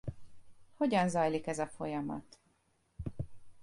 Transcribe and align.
Hogyan 0.77 1.09
zajlik 1.09 1.47
ez 1.47 1.59
a 1.59 1.67
folyamat? 1.67 2.37